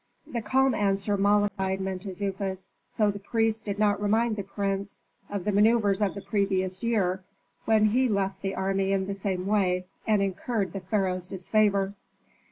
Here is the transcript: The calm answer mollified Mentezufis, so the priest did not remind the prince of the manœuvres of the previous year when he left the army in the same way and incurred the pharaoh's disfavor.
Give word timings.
The 0.25 0.41
calm 0.41 0.73
answer 0.73 1.15
mollified 1.15 1.79
Mentezufis, 1.79 2.69
so 2.87 3.11
the 3.11 3.19
priest 3.19 3.65
did 3.65 3.77
not 3.77 4.01
remind 4.01 4.35
the 4.35 4.41
prince 4.41 4.99
of 5.29 5.45
the 5.45 5.51
manœuvres 5.51 6.03
of 6.03 6.15
the 6.15 6.23
previous 6.23 6.81
year 6.81 7.23
when 7.65 7.85
he 7.85 8.09
left 8.09 8.41
the 8.41 8.55
army 8.55 8.93
in 8.93 9.05
the 9.05 9.13
same 9.13 9.45
way 9.45 9.85
and 10.07 10.23
incurred 10.23 10.73
the 10.73 10.79
pharaoh's 10.79 11.27
disfavor. 11.27 11.93